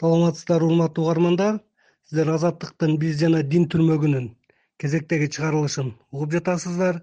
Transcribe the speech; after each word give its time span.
саламатсыздарбы 0.00 0.66
урматтуу 0.68 1.04
угармандар. 1.04 1.60
Сиздер 2.08 2.30
азаттыктын 2.34 2.98
биз 3.00 3.16
жана 3.20 3.42
дин 3.42 3.64
түрмөгүнүн 3.72 4.26
кезектеги 4.78 5.30
чыгарылышын 5.32 5.94
угуп 6.12 6.34
жатасыздар. 6.36 7.00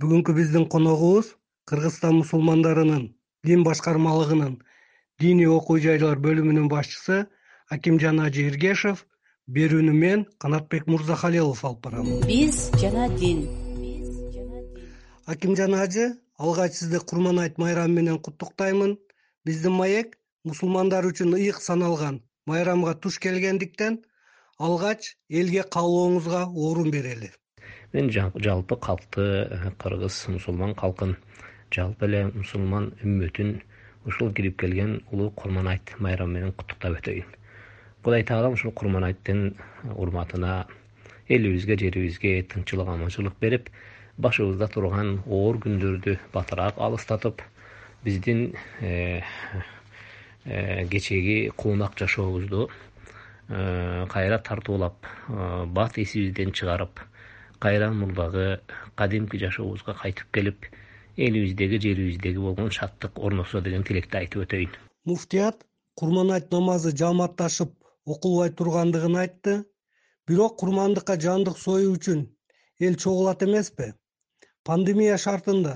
Бүгүнкү 0.00 0.34
биздин 0.36 0.68
коногубуз 0.70 1.34
кыргызстан 1.68 2.20
мусулмандарынын 2.20 3.08
дин 3.44 3.64
башкармалыгынын 3.66 4.54
диний 5.20 5.50
окуу 5.50 5.78
жайлар 5.82 6.22
бөлүмүнүн 6.22 6.70
башчысы 6.70 7.26
акимжан 7.74 8.20
ажы 8.22 8.46
эргешев 8.48 9.04
берүүнү 9.50 9.92
мен 9.92 10.24
канатбек 10.38 10.86
мырзахалилов 10.86 11.64
алып 11.64 11.80
барам. 11.84 12.08
Биз 12.30 12.70
жана 12.80 13.08
дин. 13.18 13.46
Акимжан 15.26 15.74
ажы 15.74 16.12
алгач 16.38 16.78
сизди 16.78 16.98
курман 16.98 17.38
айт 17.38 17.58
майрамы 17.58 18.00
менен 18.00 18.18
куттуктаймын 18.18 18.98
биздин 19.44 19.72
маек 19.72 20.18
мусулмандар 20.44 21.06
үчүн 21.08 21.34
ыйык 21.38 21.60
саналган 21.64 22.20
майрамга 22.46 22.92
туш 22.94 23.16
келгендиктен 23.24 24.02
алгач 24.58 25.14
элге 25.28 25.62
каалооңузга 25.76 26.42
орун 26.52 26.90
берели. 26.92 27.30
Мен 27.92 28.10
жалпы 28.10 28.76
калкты 28.76 29.22
э, 29.22 29.70
кыргыз 29.78 30.26
мусулман 30.28 30.74
калкын 30.74 31.16
жалпы 31.72 32.06
эле 32.06 32.26
мусулман 32.34 32.92
үммөтүн 33.02 33.54
ушул 34.04 34.32
кирип 34.36 34.58
келген 34.60 35.00
улуу 35.10 35.30
курман 35.30 35.68
айт 35.72 35.94
майрамы 35.98 36.38
менен 36.38 36.52
куттуктап 36.52 36.98
өтөйүн. 37.00 37.30
Кудай 38.04 38.24
таала 38.28 38.52
ушул 38.52 38.72
курман 38.72 39.08
айттын 39.08 39.54
урматына 39.96 40.66
элибизге 41.28 41.78
жерибизге 41.78 42.42
тынччылык 42.52 42.88
аманчылык 42.88 43.40
берип 43.40 43.70
башыбызда 44.18 44.68
турган 44.68 45.16
оор 45.26 45.56
күндөрдү 45.64 46.18
батыраак 46.34 46.78
алыстатып 46.78 47.40
биздин 48.04 48.50
э, 50.44 50.86
кечээги 50.86 51.52
куунак 51.56 51.98
жашообузду 51.98 52.70
э, 53.48 54.06
кайра 54.08 54.38
тартуулап 54.38 54.96
э, 55.28 55.64
бат 55.66 55.98
эсибизден 55.98 56.52
чыгарып 56.52 57.00
кайра 57.58 57.90
мурдагы 57.90 58.60
кадимки 58.94 59.36
жашообузга 59.36 59.94
кайтып 59.94 60.30
келип 60.32 60.66
элибиздеги 61.16 61.78
жерибиздеги 61.80 62.38
болгон 62.38 62.70
шаттык 62.70 63.18
орношсо 63.18 63.60
деген 63.60 63.84
тилекти 63.84 64.16
айтып 64.18 64.42
өтөйүн. 64.44 64.74
Муфтият 65.04 65.64
курман 65.94 66.32
айт 66.36 66.50
намазы 66.52 66.90
жааматташып 66.96 67.72
окулбай 68.04 68.50
тургандыгын 68.50 69.16
айтты. 69.16 69.64
Бирок 70.26 70.58
курмандыкка 70.60 71.18
жандык 71.20 71.58
союу 71.58 71.94
үчүн 71.96 72.26
эл 72.80 72.94
чогулат 72.96 73.42
эмеспи? 73.42 73.92
Пандемия 74.64 75.16
шартында 75.18 75.74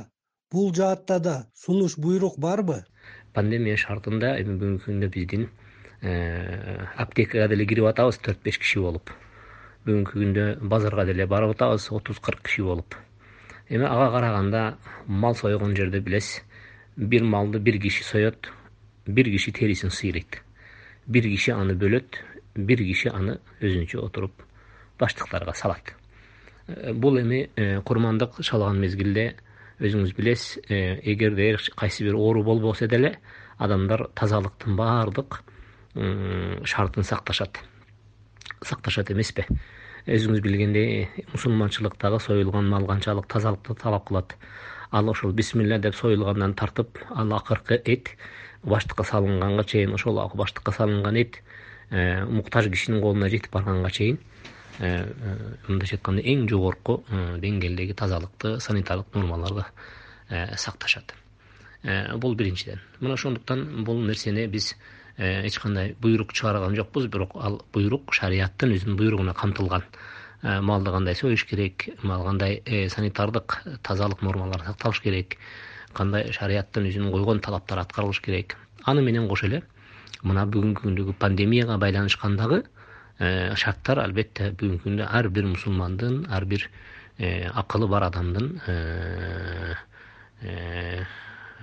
бул 0.50 0.72
жаатта 0.75 1.19
да 1.20 1.34
сунуш 1.55 1.97
буйрук 1.98 2.38
барбы 2.38 2.84
пандемия 3.39 3.78
шартында 3.78 4.34
эми 4.42 4.58
бүгүнкү 4.58 4.89
күндө 4.89 5.08
биздин 5.14 5.47
э, 6.03 6.11
аптекага 6.98 7.48
деле 7.53 7.67
кирип 7.70 7.86
атабыз 7.92 8.19
төрт 8.25 8.42
беш 8.42 8.58
киши 8.58 8.83
болуп. 8.83 9.12
Бүгүнкү 9.86 10.19
күндө 10.19 10.47
базарга 10.72 11.06
деле 11.06 11.27
барып 11.31 11.55
атабыз 11.55 11.89
отуз 11.94 12.19
кырк 12.19 12.42
киши 12.48 12.66
болуп. 12.66 12.97
Эми 13.70 13.86
ага 13.86 14.11
караганда 14.16 14.62
мал 15.06 15.36
сойгон 15.39 15.77
жерде 15.77 16.00
билесиз 16.00 16.42
бир 16.97 17.22
малды 17.22 17.59
бир 17.59 17.78
киши 17.81 18.05
соет 18.05 18.50
бир 19.06 19.31
киши 19.31 19.53
терисин 19.53 19.91
сыйрыйт 19.91 20.42
бир 21.06 21.22
киши 21.22 21.53
аны 21.53 21.75
бөлөт 21.75 22.19
бир 22.56 22.78
киши 22.78 23.09
аны 23.09 23.39
өзүнчө 23.61 24.03
отуруп 24.03 24.42
баштыктарга 24.98 25.55
салат. 25.55 25.94
Э, 26.66 26.92
бул 26.92 27.20
эми 27.20 27.50
э, 27.56 27.81
курмандык 27.83 28.42
шалган 28.42 28.81
мезгилде 28.81 29.36
өзүңүз 29.80 30.14
билесиз 30.16 30.58
э, 30.68 30.98
эгерде 31.12 31.56
кайсы 31.76 32.04
бир 32.04 32.14
оору 32.14 32.42
болбосо 32.42 32.88
деле 32.88 33.18
адамдар 33.58 34.08
тазалыктын 34.14 34.76
баардык 34.76 35.42
шартын 36.64 37.02
сакташат. 37.02 37.58
Сакташат 38.62 39.10
эмеспи. 39.10 39.44
Өзүңүз 40.06 40.40
билгендей 40.44 41.08
мусулманчылыктагы 41.32 42.20
союлган 42.22 42.68
мал 42.70 42.86
канчалык 42.86 43.26
тазалыкты 43.26 43.74
талап 43.74 44.06
кылат. 44.08 44.36
Ал 44.91 45.10
ошол 45.10 45.32
бисмилля 45.32 45.78
деп 45.78 45.94
союлгандан 45.94 46.54
тартып 46.54 46.98
ал 47.10 47.32
акыркы 47.34 47.80
эт 47.84 48.14
баштыкка 48.62 49.04
салынганга 49.04 49.64
чейин 49.64 49.94
ошол 49.94 50.20
баштыкка 50.34 50.72
салынган 50.72 51.16
эт 51.16 51.42
э, 51.91 52.24
муктаж 52.24 52.70
кишинин 52.70 53.03
колуна 53.03 53.28
жетип 53.28 53.53
барганга 53.53 53.91
чейин 53.91 54.19
мындайча 54.78 55.97
айтканда 55.97 56.22
эң 56.22 56.44
жогорку 56.50 57.03
э, 57.11 57.39
деңгээлдеги 57.43 57.97
тазалыкты 57.99 58.59
санитардык 58.62 59.15
нормаларды 59.15 59.65
сакташат. 60.56 61.15
Бул 62.21 62.34
биринчиден. 62.37 62.81
Мына 63.00 63.15
ошондуктан 63.15 63.84
бул 63.84 64.03
нерсени 64.05 64.47
биз 64.47 64.75
эч 65.16 65.59
кандай 65.59 65.94
буйрук 66.00 66.33
чыгарган 66.33 66.77
жокпуз 66.77 67.06
бирок 67.06 67.33
ал 67.34 67.62
буйрук 67.72 68.12
шарияттын 68.15 68.75
өзүнүн 68.77 68.99
буйругуна 68.99 69.34
камтылган 69.34 69.84
малды 70.43 70.91
кандай 70.91 71.16
союш 71.16 71.47
керек 71.49 71.89
мал 72.03 72.25
кандай 72.27 72.60
санитардык 72.66 73.62
тазалык 73.83 74.22
нормалары 74.22 74.66
сакталыш 74.66 75.00
керек 75.00 75.39
кандай 75.95 76.31
шарияттын 76.33 76.91
өзүнүн 76.91 77.10
койгон 77.12 77.41
талаптары 77.41 77.81
аткарылыш 77.87 78.21
керек. 78.21 78.59
Аны 78.84 79.03
менен 79.03 79.28
кошо 79.28 79.47
эле 79.47 79.62
мына 80.22 80.45
бүгүнкү 80.45 80.83
күндөгү 80.83 81.15
пандемияга 81.19 81.78
байланышкан 81.78 82.37
дагы 82.37 82.65
Э, 82.66 82.78
шарттар 83.18 83.98
албетте 83.98 84.52
бүгүнкү 84.54 84.84
күндө 84.84 85.06
ар 85.10 85.28
бир 85.34 85.46
мусулмандын 85.50 86.26
ар 86.30 86.44
бир 86.46 86.68
э, 87.18 87.48
акылы 87.50 87.88
бар 87.90 88.06
адамдын 88.06 88.60
э, 88.70 89.74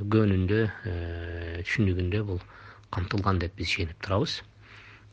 көңүлүндө 0.01 0.59
түшүнүгүндө 1.63 2.23
бул 2.27 2.41
камтылган 2.91 3.39
деп 3.39 3.55
биз 3.55 3.71
ишенип 3.71 4.01
турабыз. 4.03 4.41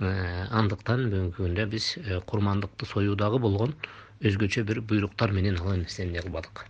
Андыктан 0.03 1.07
бүгүнкү 1.13 1.45
күндө 1.45 1.69
биз 1.71 1.93
курмандыкты 2.27 2.91
союудагы 2.91 3.39
болгон 3.39 3.77
өзгөчө 4.27 4.67
бир 4.67 4.83
буйруктар 4.83 5.31
менен 5.31 5.63
ал 5.63 5.77
нерсени 5.79 6.09
эмне 6.09 6.27
кылбадык? 6.27 6.67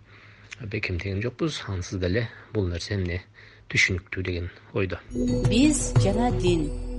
Бекемдеген 0.60 1.24
жокпуз 1.24 1.62
ансыз 1.72 1.98
деле 1.98 2.28
бул 2.52 2.68
нерсе 2.68 3.00
эмне 3.00 3.22
түшүнүктүү 3.72 4.28
деген 4.28 4.50
ойдо. 4.76 5.00
Биз 5.48 5.94
жана 6.04 6.28
дин 6.36 6.91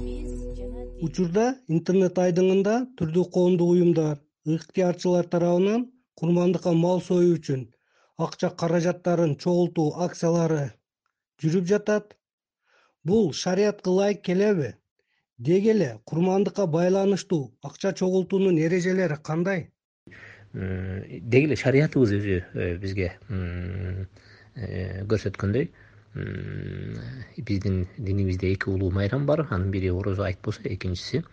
учурда 1.03 1.45
интернет 1.67 2.19
айдыңында 2.23 2.73
түрдүү 2.99 3.23
коомдук 3.35 3.71
уюмдар 3.75 4.19
ыктыярчылар 4.55 5.27
тарабынан 5.33 5.81
курмандыкка 6.19 6.71
мал 6.79 7.01
союу 7.07 7.33
үчүн 7.37 7.65
акча 8.25 8.49
каражаттарын 8.61 9.35
чогултуу 9.43 9.89
акциялары 10.05 10.63
жүрүп 11.43 11.67
жатат. 11.73 12.15
Бул 13.03 13.33
шариятка 13.35 13.91
ылайык 13.91 14.21
келеби 14.29 14.69
деги 15.37 15.73
эле 15.75 15.89
курмандыкка 16.05 16.67
байланыштуу 16.77 17.51
акча 17.69 17.91
чогултуунун 17.99 18.57
эрежелери 18.57 19.17
кандай? 19.29 19.67
Деги 20.53 21.45
эле 21.49 21.57
шариятыбыз 21.59 22.13
өзү 22.19 22.37
э, 22.53 22.75
бизге 22.79 23.11
э, 23.27 25.03
көрсөткөндөй 25.09 25.71
биздин 26.15 27.87
динибизде 27.97 28.53
эки 28.53 28.69
улуу 28.69 28.91
майрам 28.91 29.25
бар. 29.25 29.47
Анын 29.49 29.71
бири 29.71 29.89
орозо 29.89 30.23
айт 30.23 30.37
болсо 30.43 30.61
экинчиси 30.63 31.23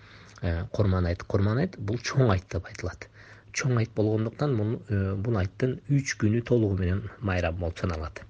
э, 0.42 0.64
курман 0.72 1.06
айт. 1.06 1.22
Курман 1.22 1.58
айт 1.58 1.76
бул 1.78 1.98
чоң 1.98 2.30
айт 2.32 2.44
деп 2.50 2.66
айтылат. 2.66 3.08
Чоң 3.52 3.78
айт 3.78 3.90
болгондуктан 3.94 4.56
э, 4.88 5.14
бул 5.16 5.36
айттын 5.36 5.80
үч 5.90 6.16
күнү 6.16 6.42
толугу 6.42 6.78
менен 6.80 7.10
майрам 7.20 7.56
болуп 7.56 7.78
саналат. 7.78 8.22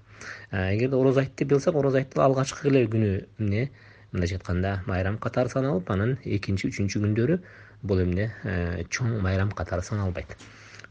Э, 0.51 0.75
эгерде 0.75 0.95
орозо 0.95 1.21
айт 1.21 1.35
деп 1.37 1.51
ыйласак 1.51 1.75
орозо 1.75 1.97
айттын 1.97 2.23
алгачкы 2.23 2.67
эле 2.67 2.85
күнү 2.87 3.11
эмне? 3.39 3.69
Мындайча 4.11 4.35
айтканда 4.35 4.81
майрам 4.87 5.17
катары 5.17 5.49
саналып 5.49 5.89
анан 5.91 6.17
экинчи 6.25 6.67
үчүнчү 6.67 6.99
күндөрү 6.99 7.39
бул 7.81 8.01
эмне? 8.03 8.33
Чоң 8.89 9.21
майрам 9.23 9.51
катары 9.55 9.87
саналбайт. 9.87 10.35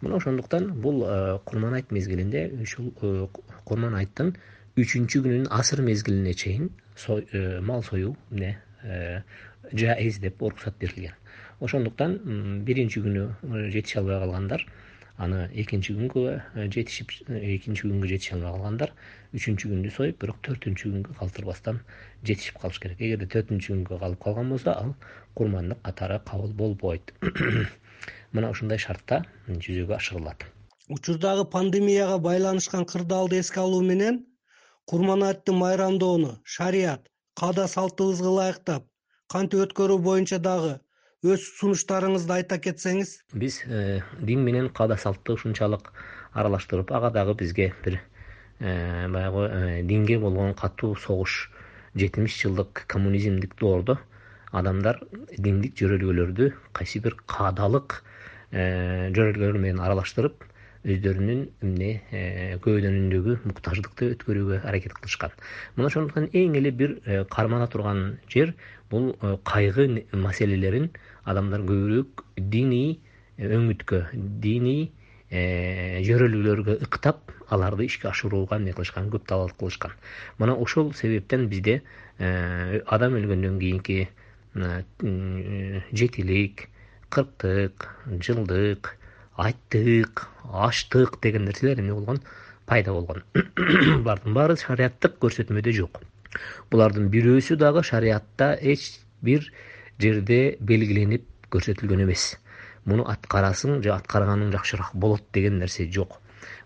Мына 0.00 0.16
ошондуктан 0.16 0.70
бул 0.81 1.04
курман 1.44 1.75
айт 1.75 1.93
мезгилинде 1.93 2.47
ушул 2.62 2.94
курман 3.69 3.94
айттын 3.94 4.32
үчүнчү 4.81 5.21
күнүнүн 5.25 5.49
асыр 5.53 5.83
мезгилине 5.85 6.33
чейин 6.35 6.69
э, 7.07 7.61
мал 7.61 7.83
союу 7.83 8.15
эмне 8.31 8.59
э, 8.83 9.23
жайыз 9.73 10.21
деп 10.21 10.43
уруксат 10.43 10.79
берилген. 10.81 11.12
Ошондуктан 11.61 12.62
биринчи 12.65 13.03
күнү 13.05 13.27
э, 13.29 13.71
жетише 13.75 13.99
албай 14.00 14.21
калгандар 14.23 14.65
аны 15.21 15.49
экинчи 15.53 15.93
күнгө 15.99 16.38
жетишип 16.73 17.12
экинчи 17.29 17.88
күнгө 17.88 18.09
жетише 18.12 18.37
албай 18.37 18.55
калгандар 18.55 18.94
үчүнчү 19.37 19.73
күндү 19.75 19.93
союп 19.97 20.23
бирок 20.23 20.41
төртүнчү 20.47 20.94
күнгө 20.94 21.19
калтырбастан 21.19 21.83
жетишип 22.25 22.62
калыш 22.62 22.81
керек. 22.81 23.03
Эгерде 23.03 23.29
төртүнчү 23.35 23.75
күнгө 23.75 24.00
калып 24.00 24.25
калган 24.25 24.55
болсо 24.55 24.73
ал 24.73 24.94
курмандык 25.35 25.83
катары 25.85 26.23
кабыл 26.25 26.55
болбойт. 26.62 27.12
Мына 28.33 28.55
ушундай 28.55 28.81
шартта 28.81 29.25
жүзөгө 29.50 29.99
ашырылат. 29.99 30.49
Учурдагы 30.88 31.44
пандемияга 31.50 32.19
байланышкан 32.19 32.87
кырдаалды 32.88 33.38
эске 33.44 33.61
алуу 33.61 33.83
менен 33.83 34.25
курман 34.90 35.22
айттын 35.22 35.54
майрамдоону 35.54 36.31
шарият 36.52 37.04
каада 37.40 37.66
салтыбызга 37.70 38.26
ылайыктап 38.31 38.87
кантип 39.31 39.60
өткөрүү 39.64 39.98
боюнча 40.06 40.38
дагы 40.42 40.72
өз 41.22 41.44
сунуштарыңызды 41.60 42.34
айта 42.38 42.58
кетсеңиз. 42.64 43.12
Биз 43.42 43.60
э, 43.66 44.00
дин 44.19 44.42
менен 44.48 44.70
каада 44.75 44.96
салтты 44.98 45.37
ушунчалык 45.37 45.92
аралаштырып 46.32 46.90
ага 46.96 47.12
дагы 47.14 47.37
бизге 47.44 47.69
бир 47.84 48.00
э, 48.58 49.06
баягы 49.14 49.46
э, 49.46 49.82
динге 49.84 50.19
болгон 50.19 50.54
катуу 50.58 50.96
согуш 50.96 51.52
жетимиш 51.94 52.40
жылдык 52.42 52.84
коммунизмдик 52.88 53.54
доордо 53.62 54.00
адамдар 54.50 55.04
диндик 55.38 55.78
жөрөлгөлөрдү 55.78 56.50
кайсы 56.72 56.98
бир 56.98 57.14
каадалык 57.31 58.00
жөрөлгөлөр 58.50 59.58
менен 59.62 59.78
аралаштырып 59.78 60.50
өздөрүнүн 60.85 61.41
эмне 61.61 61.91
көөдөнүндөгү 62.65 63.37
муктаждыкты 63.44 64.12
өткөрүүгө 64.15 64.61
аракет 64.65 64.94
кылышкан. 64.97 65.35
Мына 65.77 65.91
ошондуктан 65.91 66.31
эң 66.32 66.56
эле 66.56 66.71
бир 66.73 66.97
кармана 67.29 67.67
турган 67.69 68.19
жер 68.32 68.55
бул 68.91 69.12
кайгы 69.44 70.06
маселелерин 70.12 70.88
адамдар 71.25 71.61
көбүрөөк 71.69 72.25
диний 72.38 72.97
өңүткө 73.41 74.06
диний 74.41 74.88
жөрөлгөлөргө 75.31 76.81
ыктап 76.87 77.31
аларды 77.53 77.85
ишке 77.87 78.09
ашырууга 78.09 78.56
эмне 78.56 78.73
кылышкан 78.73 79.11
көп 79.12 79.29
талап 79.29 79.53
кылышкан. 79.59 79.93
Мына 80.38 80.56
ошол 80.56 80.94
себептен 80.94 81.49
бизде 81.53 81.83
адам 82.19 83.19
өлгөндөн 83.21 83.61
кийинки 83.61 84.09
жетилик 85.93 86.69
кырктык 87.11 87.88
жылдык 88.19 88.97
айттык 89.44 90.26
аштык 90.52 91.19
деген 91.22 91.44
нерселер 91.44 91.81
эмне 91.81 91.94
болгон? 91.94 92.20
Пайда 92.66 92.92
болгон. 92.92 93.22
Булардын 94.04 94.34
баары 94.34 94.56
шариаттык 94.56 95.19
көрсөтмөдө 95.22 95.75
жок. 95.75 96.00
Булардын 96.70 97.08
бирөөсү 97.10 97.56
дагы 97.58 97.82
шариятта 97.82 98.52
эч 98.60 99.00
бир 99.22 99.46
жерде 99.98 100.56
белгиленип 100.60 101.26
көрсөтүлгөн 101.50 102.04
эмес. 102.06 102.37
Муну 102.84 103.04
аткарасың 103.10 103.82
же 103.84 103.92
аткарганың 103.96 104.52
жакшыраак 104.54 104.94
болот 104.94 105.25
деген 105.34 105.58
нерсе 105.58 105.88
жок. 105.90 106.20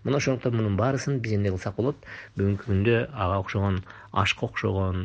Мына 0.05 0.17
ошондуктан 0.21 0.55
мунун 0.55 0.77
баарысын 0.77 1.17
биз 1.19 1.33
эмне 1.35 1.49
кылсак 1.49 1.75
болот? 1.79 1.97
Бүгүнкү 2.37 2.69
күндө 2.69 2.99
ага 3.11 3.39
окшогон 3.41 3.81
ашка 4.13 4.45
окшогон 4.45 5.01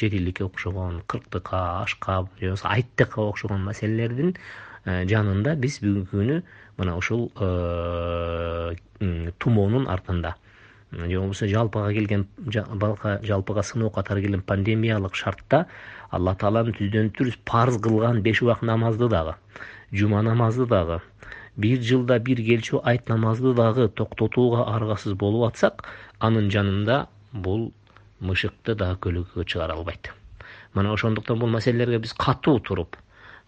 жетиликке 0.00 0.46
окшогон 0.46 1.02
кырктыкка 1.06 1.60
ашка 1.82 2.22
же 2.40 2.48
болбосо 2.48 2.68
айттыкка 2.72 3.20
окшогон 3.20 3.62
маселелердин 3.68 4.34
жанында 4.86 5.56
биз 5.60 5.80
бүгүнкү 5.82 6.10
күнү 6.16 6.42
мына 6.78 6.96
ушул 6.96 7.28
тумоонун 9.38 9.88
артында. 9.88 10.36
Же 10.90 11.20
болбосо 11.20 11.46
жалпыга 11.46 11.92
келген 11.94 12.26
жалпыга 12.50 13.62
сыноо 13.62 13.90
катары 13.90 14.22
келген 14.22 14.42
пандемиялык 14.42 15.14
шартта 15.14 15.66
алла 16.10 16.34
тааланын 16.34 16.74
түздөн 16.74 17.12
түз 17.14 17.36
парз 17.46 17.78
кылган 17.78 18.22
беш 18.22 18.42
убак 18.42 18.62
намазды 18.62 19.08
дагы 19.08 19.36
жума 19.92 20.22
намазды 20.22 20.66
дагы 20.66 20.98
бир 21.56 21.78
жылда 21.78 22.18
бир 22.18 22.42
келчү 22.42 22.80
айт 22.82 23.08
намазды 23.08 23.54
дагы 23.54 23.88
токтотууга 23.88 24.64
аргасыз 24.74 25.14
болуп 25.14 25.46
атсак 25.52 25.84
анын 26.18 26.50
жанында 26.50 27.06
бул 27.32 27.70
мышыкты 28.18 28.74
дагы 28.74 28.98
көлөкөгө 29.06 29.44
чыгара 29.44 29.78
албайт. 29.78 30.10
Мына 30.74 30.92
ошондуктан 30.92 31.38
бул 31.38 31.48
маселелерге 31.48 31.98
биз 31.98 32.14
катуу 32.14 32.58
туруп 32.58 32.96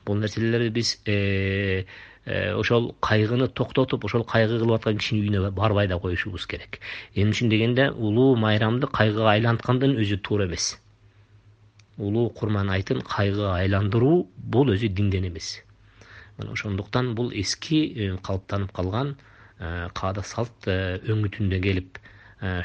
бул 0.04 0.19
нерселерди 0.19 0.70
биз 0.70 0.99
э, 1.06 1.84
э, 2.25 2.54
ошол 2.54 2.94
кайгыны 3.00 3.49
токтотуп 3.49 4.04
ошол 4.04 4.25
кайгы 4.25 4.58
кылып 4.58 4.81
аткан 4.81 4.99
кишинин 4.99 5.25
үйүнө 5.25 5.50
барбай 5.54 5.88
да 5.88 5.99
коюшубуз 5.99 6.46
керек. 6.46 6.81
Эмне 7.14 7.32
үчүн 7.34 7.50
дегенде 7.50 7.90
улуу 7.90 8.37
майрамды 8.37 8.87
кайгыга 8.87 9.31
айланткандын 9.34 9.96
өзү 10.02 10.20
туура 10.22 10.46
эмес. 10.46 10.78
Улуу 11.99 12.31
курман 12.31 12.70
айтын 12.70 13.02
кайгыга 13.02 13.54
айландыруу 13.56 14.26
бул 14.37 14.72
өзү 14.75 14.88
динден 14.88 15.28
эмес. 15.28 15.60
Мына 16.38 16.52
ошондуктан 16.52 17.14
бул 17.14 17.31
эски 17.32 17.84
э, 17.94 18.16
калыптанып 18.22 18.72
калган 18.72 19.16
каада 19.94 20.25
салт 20.26 20.66
өңүтүндө 20.66 21.58
келип 21.62 21.98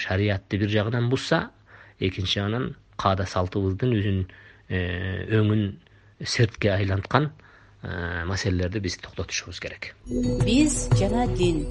шариятты 0.01 0.57
бир 0.57 0.71
жагынан 0.73 1.11
бузса 1.11 1.51
экинчи 1.99 2.39
жагынан 2.39 2.71
каада 2.97 3.27
салтыбыздын 3.29 3.93
өзүн 3.93 4.23
өңүн 5.37 5.61
сертке 6.23 6.71
айланткан 6.73 7.31
маселелерди 8.25 8.79
биз 8.79 8.97
токтотушубуз 8.97 9.59
керек. 9.59 9.95
Биз 10.45 10.89
жана 10.99 11.27
дин. 11.35 11.65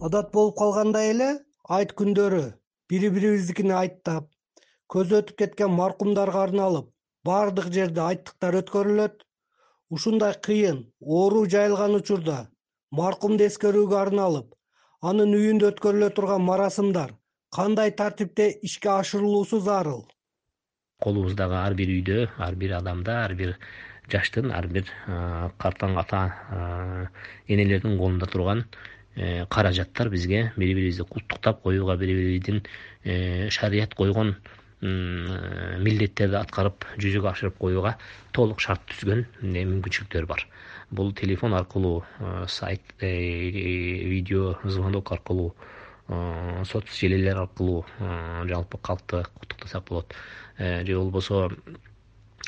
Адат 0.00 0.32
болуп 0.32 0.58
калгандай 0.58 1.10
эле 1.12 1.30
айт 1.68 1.94
күндөрү 1.98 2.42
бири 2.90 3.10
бирибиздикини 3.14 3.74
айттап 3.74 4.28
көзү 4.92 5.22
өтүп 5.22 5.40
кеткен 5.42 5.72
маркумдарга 5.74 6.44
арналып 6.48 6.92
баардык 7.24 7.72
жерде 7.72 8.04
айттыктар 8.04 8.60
өткөрүлөт. 8.62 9.24
Ушундай 9.90 10.34
кыйын 10.44 10.84
оору 11.00 11.46
жайылган 11.48 11.96
учурда 11.96 12.38
маркумду 12.90 13.44
эскерүүгө 13.48 13.96
арналып 13.96 14.54
анын 15.10 15.32
үйүндө 15.38 15.72
өткөрүлө 15.72 16.10
турган 16.16 16.44
марасымдар 16.44 17.14
кандай 17.56 17.92
тартипте 18.00 18.48
ишке 18.68 18.90
ашырылуусу 18.94 19.60
зарыл 19.64 20.02
колубуздагы 21.02 21.54
ар 21.54 21.74
бир 21.78 21.90
үйдө 21.94 22.18
ар 22.42 22.54
бир 22.58 22.74
адамда 22.80 23.20
ар 23.24 23.34
бир 23.38 23.54
жаштын 24.10 24.50
ар 24.50 24.66
бир 24.66 24.88
картаң 25.62 25.98
ата 26.02 26.22
энелердин 27.46 27.98
колунда 27.98 28.26
турган 28.26 28.64
э, 29.14 29.46
каражаттар 29.46 30.10
бизге 30.10 30.52
бири 30.56 30.74
бирибизди 30.74 31.04
куттуктап 31.04 31.62
коюуга 31.62 31.96
бири 31.96 32.14
бирибиздин 32.14 32.62
э, 33.04 33.48
шарият 33.50 33.94
койгон 33.94 34.36
милдеттерди 34.80 36.36
аткарып 36.38 36.84
жүзөгө 37.02 37.30
ашырып 37.32 37.56
коюуга 37.58 37.96
толук 38.32 38.60
шарт 38.62 38.84
түзгөн 38.92 39.24
мүмкүнчүлүктөр 39.42 40.26
бар. 40.30 40.44
Бул 40.90 41.10
телефон 41.18 41.54
аркылуу 41.58 42.04
сайт 42.46 42.94
э, 43.00 43.10
видео 44.06 44.54
звонок 44.64 45.10
аркылуу 45.12 45.54
соц 46.08 46.84
желелер 47.00 47.38
аркылуу 47.38 47.84
жалпы 47.98 48.78
калкты 48.78 49.24
куттуктасак 49.34 49.84
болот. 49.84 50.14
Э, 50.58 50.84
же 50.84 50.96
болбосо 50.96 51.50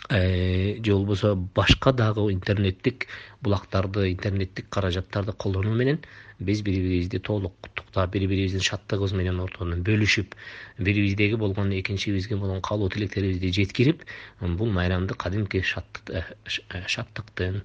э, 0.09 0.83
же 0.83 0.93
болбосо 0.93 1.37
башка 1.37 1.93
дагы 1.93 2.33
интернеттик 2.33 3.07
булактарды 3.41 4.13
интернеттик 4.13 4.69
каражаттарды 4.69 5.33
колдонуу 5.33 5.75
менен 5.75 6.01
биз 6.41 6.63
бири 6.63 6.81
бирибизди 6.81 7.21
толук 7.21 7.55
куттуктап 7.61 8.11
бири 8.11 8.27
бирибиздин 8.27 8.61
шаттыгыбыз 8.61 9.13
менен 9.13 9.39
ортодон 9.41 9.85
бөлүшүп 9.87 10.35
бирибиздеги 10.79 11.35
болгон 11.35 11.71
экинчибизге 11.79 12.37
болгон 12.37 12.61
каалоо 12.63 12.89
тилектерибизди 12.89 13.53
жеткирип 13.53 14.03
бул 14.41 14.73
майрамды 14.73 15.15
кадимки 15.15 15.63
э, 15.63 16.23
э, 16.69 16.87
шаттыктын 16.89 17.57
э, 17.57 17.63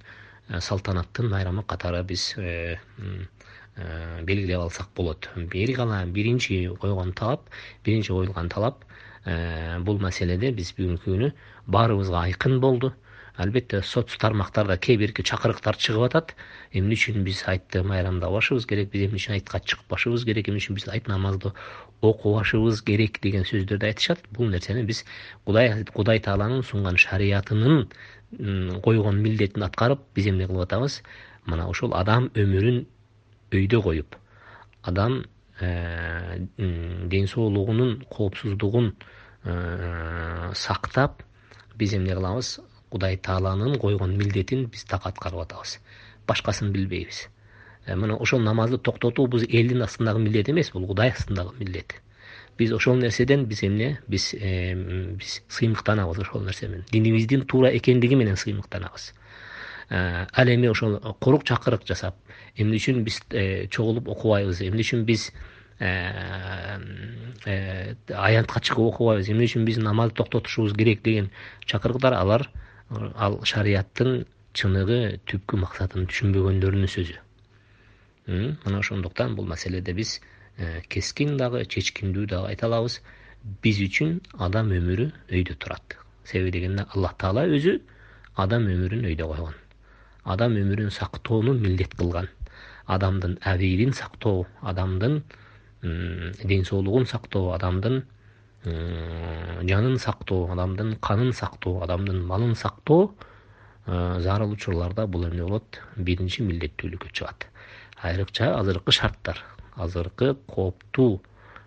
салтанаттын 0.48 1.30
майрамы 1.30 1.64
катары 1.66 2.02
биз 2.04 2.34
белгилеп 3.76 4.60
алсак 4.60 4.88
болот. 4.96 5.28
Бери 5.36 5.74
кала 5.74 6.04
биринчи 6.06 6.68
койгон 6.80 7.12
талап 7.12 7.48
биринчи 7.84 8.12
коюлган 8.12 8.48
талап 8.48 8.84
бул 9.84 9.98
маселеде 9.98 10.52
биз 10.52 10.72
бүгүнкү 10.78 11.10
күнү 11.10 11.32
баарыбызга 11.66 12.22
айкын 12.28 12.60
болду 12.60 12.92
албетте 13.36 13.82
соц 13.82 14.16
тармактарда 14.16 14.78
кээ 14.78 14.96
бирки 14.96 15.22
чакырыктар 15.22 15.76
чыгып 15.76 16.06
атат. 16.08 16.34
Эмне 16.72 16.96
үчүн 16.96 17.22
биз 17.24 17.42
айтты 17.46 17.82
майрамдабашыбыз 17.82 18.66
керек 18.66 18.90
биз 18.90 19.06
эмне 19.06 19.20
үчүн 19.20 19.36
айтка 19.36 19.60
чыкпашыбыз 19.60 20.24
керек 20.24 20.48
эмне 20.48 20.60
үчүн 20.60 20.76
биз 20.76 20.88
айт 20.88 21.08
намазды 21.08 21.52
окубашыбыз 22.00 22.82
керек 22.82 23.20
деген 23.22 23.44
сөздөрдү 23.44 23.86
айтышат. 23.86 24.24
Бул 24.30 24.48
нерсени 24.48 24.84
биз 24.84 25.04
кудай 25.44 25.84
кудай 25.92 26.20
тааланын 26.20 26.62
сунган 26.64 26.96
шариятынын 26.96 27.88
койгон 28.82 29.20
милдетин 29.22 29.62
аткарып 29.62 30.00
биз 30.14 30.28
эмне 30.32 30.46
кылып 30.46 30.66
атабыз? 30.68 31.02
Мына 31.46 31.68
ушул 31.68 31.94
адам 31.94 32.30
өмүрүн 32.34 32.86
өйдө 33.52 33.82
коюп 33.82 34.16
адам 34.82 35.24
э, 35.60 36.38
ден 36.56 37.26
соолугунун 37.26 38.04
коопсуздугун 38.10 38.94
э, 39.44 40.50
сактап 40.54 41.22
биз 41.76 41.94
эмне 41.94 42.14
кылабыз 42.14 42.60
кудай 42.90 43.16
тааланын 43.16 43.78
койгон 43.78 44.16
милдетин 44.16 44.66
биз 44.66 44.84
так 44.84 45.06
аткарып 45.06 45.40
атабыз. 45.40 45.78
Башкасын 46.26 46.72
билбейбиз. 46.72 47.28
Э, 47.86 47.94
мына 47.94 48.16
ошол 48.16 48.40
намазды 48.40 48.78
токтотуу 48.78 49.26
бул 49.26 49.40
элдин 49.40 49.82
астындагы 49.82 50.18
милдет 50.18 50.48
эмес 50.48 50.70
бул 50.72 50.86
кудай 50.86 51.10
астындагы 51.10 51.54
милдет. 51.58 51.94
Биз 52.58 52.72
ошол 52.72 52.96
нерседен 52.96 53.44
биз 53.44 53.62
эмне? 53.62 54.00
Биз 54.08 54.34
э, 54.34 54.74
биз 54.74 55.42
сыймыктанабыз 55.48 56.18
ошол 56.18 56.42
нерсе 56.42 56.68
менен 56.68 56.84
динибиздин 56.90 57.46
туура 57.46 57.76
экендиги 57.76 58.14
менен 58.14 58.36
сыймыктанабыз. 58.36 59.14
Э, 59.90 60.26
ал 60.32 60.48
эми 60.48 60.66
ошол 60.66 60.98
курук 61.20 61.44
чакырык 61.44 61.86
жасап 61.86 62.16
эмне 62.56 62.76
үчүн 62.76 63.04
биз 63.04 63.22
чогулуп 63.70 64.08
окубайбыз? 64.08 64.62
Эмне 64.62 64.82
үчүн 64.82 65.04
биз 65.04 65.30
аянтка 68.10 68.60
чыгып 68.60 68.86
окубайбыз? 68.90 69.28
Эмне 69.30 69.44
үчүн 69.46 69.64
биз 69.64 69.78
намазды 69.78 70.16
токтотушубуз 70.16 70.74
керек 70.74 71.02
деген 71.02 71.30
чакырыктар 71.66 72.14
алар 72.18 72.50
ал 72.90 73.38
шарияттын 73.44 74.24
чыныгы 74.56 75.18
түпкү 75.26 75.58
максатын 75.62 76.06
түшүнбөгөндөрүнүн 76.10 76.90
сөзү. 76.90 77.18
Мына 78.26 78.78
ошондуктан 78.78 79.34
бул 79.36 79.46
маселеде 79.46 79.92
биз 79.94 80.20
э, 80.58 80.82
кескин 80.88 81.36
дагы 81.36 81.64
чечкиндүү 81.64 82.26
дагы 82.30 82.52
айта 82.52 82.66
алабыз. 82.70 83.00
Биз 83.62 83.80
үчүн 83.82 84.20
адам 84.38 84.72
өмүрү 84.74 85.10
өйдө 85.30 85.58
турат. 85.62 85.98
Себеби 86.24 86.54
дегенде 86.58 86.86
аллах 86.94 87.16
таала 87.18 87.46
өзү 87.46 87.78
адам 88.34 88.66
өмүрүн 88.70 89.06
өйдө 89.10 89.28
койгон. 89.32 89.54
Адам 90.24 90.56
өмүрүн 90.58 90.90
сактоону 90.90 91.54
милдет 91.54 91.94
кылган. 91.94 92.28
Адамдын 92.86 93.38
абийдин 93.42 93.92
сактоо 93.92 94.46
адамдын 94.62 95.22
ден 95.82 96.64
соолугун 96.64 97.06
сактоо 97.06 97.52
адамдын 97.54 98.04
жанын 98.64 99.98
сактоо 99.98 100.50
адамдын 100.52 100.96
канын 101.00 101.32
сактоо 101.32 101.82
адамдын 101.82 102.24
малын 102.26 102.54
сактоо 102.54 103.14
зарыл 103.86 104.52
учурларда 104.52 105.06
бул 105.06 105.26
эмне 105.26 105.42
болот? 105.42 105.80
Биринчи 105.96 106.42
милдеттүүлүккө 106.42 107.12
чыгат. 107.12 107.46
Айрыкча 108.02 108.58
азыркы 108.58 108.92
шарттар. 108.92 109.38
Азыркы 109.76 110.34
кооптуу 110.46 111.22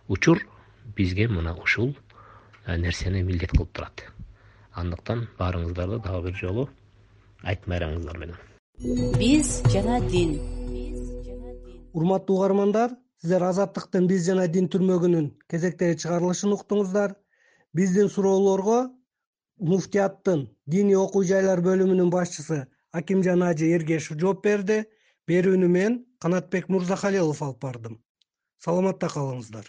учур 0.08 0.44
бизге 0.96 1.28
мына 1.28 1.54
ушул 1.56 1.96
нерсени 2.68 3.22
милдет 3.24 3.52
кылып 3.52 3.72
турат. 3.74 4.04
Андыктан 4.76 5.28
баарыңыздарды 5.40 6.02
дагы 6.04 6.30
бир 6.30 6.36
жолу 6.36 6.70
айтып 7.44 7.68
майраңыздар 7.72 8.18
менен. 8.18 8.36
Биз 9.18 9.62
жана 9.72 10.02
дин. 10.10 10.40
Урматтуу 11.94 12.38
угармандар 12.38 12.92
сиздер 13.20 13.44
азаттыктын 13.44 14.06
биз 14.08 14.26
жана 14.28 14.46
дин 14.48 14.70
түрмөгүнүн 14.74 15.26
кезектеги 15.52 15.98
чыгарылышын 16.04 16.54
уктуңуздар. 16.56 17.16
Биздин 17.76 18.08
суроолорго 18.10 18.78
муфтияттын 19.72 20.46
диний 20.66 20.96
окуу 20.96 21.26
жайлар 21.32 21.60
бөлүмүнүн 21.66 22.14
башчысы 22.14 22.62
акимжан 22.96 23.44
ажы 23.44 23.74
эргешев 23.76 24.20
жооп 24.22 24.46
берди. 24.48 24.86
Берүүнү 25.28 25.68
мен 25.68 26.00
канатбек 26.24 26.72
мырзахалилов 26.74 27.44
алып 27.44 27.60
бардым. 27.68 28.00
Саламатта 28.64 29.12
калыңыздар 29.12 29.68